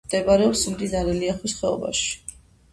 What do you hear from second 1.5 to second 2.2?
ხეობაში.